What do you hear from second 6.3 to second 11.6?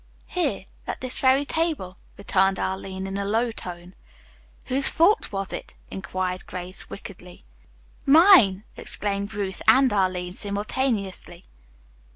Grace wickedly. "Mine!" exclaimed Ruth and Arline simultaneously.